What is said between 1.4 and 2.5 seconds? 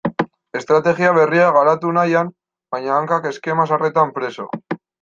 garatu nahian,